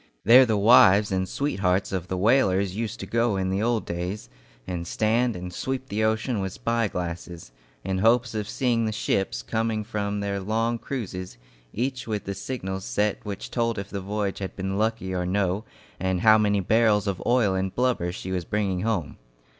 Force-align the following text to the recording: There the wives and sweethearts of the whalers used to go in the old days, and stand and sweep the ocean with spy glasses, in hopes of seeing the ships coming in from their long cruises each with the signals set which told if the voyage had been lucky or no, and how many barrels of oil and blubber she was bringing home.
There 0.23 0.47
the 0.47 0.57
wives 0.57 1.11
and 1.11 1.29
sweethearts 1.29 1.91
of 1.91 2.07
the 2.07 2.17
whalers 2.17 2.75
used 2.75 2.99
to 3.01 3.05
go 3.05 3.37
in 3.37 3.51
the 3.51 3.61
old 3.61 3.85
days, 3.85 4.29
and 4.65 4.87
stand 4.87 5.35
and 5.35 5.53
sweep 5.53 5.89
the 5.89 6.03
ocean 6.03 6.39
with 6.41 6.53
spy 6.53 6.87
glasses, 6.87 7.51
in 7.83 7.99
hopes 7.99 8.33
of 8.33 8.49
seeing 8.49 8.85
the 8.85 8.91
ships 8.91 9.43
coming 9.43 9.81
in 9.81 9.85
from 9.85 10.19
their 10.19 10.39
long 10.39 10.79
cruises 10.79 11.37
each 11.71 12.07
with 12.07 12.23
the 12.23 12.33
signals 12.33 12.83
set 12.83 13.23
which 13.23 13.51
told 13.51 13.77
if 13.77 13.91
the 13.91 14.01
voyage 14.01 14.39
had 14.39 14.55
been 14.55 14.75
lucky 14.75 15.13
or 15.13 15.27
no, 15.27 15.65
and 15.99 16.21
how 16.21 16.39
many 16.39 16.61
barrels 16.61 17.05
of 17.05 17.21
oil 17.27 17.53
and 17.53 17.75
blubber 17.75 18.11
she 18.11 18.31
was 18.31 18.43
bringing 18.43 18.81
home. 18.81 19.17